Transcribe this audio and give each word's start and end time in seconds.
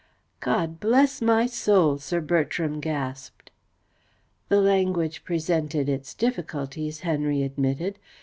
"God 0.39 0.79
bless 0.79 1.21
my 1.21 1.45
soul!" 1.45 1.99
Sir 1.99 2.21
Bertram 2.21 2.79
gasped. 2.79 3.51
"The 4.49 4.59
language 4.59 5.23
presented 5.23 5.87
its 5.87 6.15
difficulties," 6.15 7.01
Henry 7.01 7.43
admitted. 7.43 7.99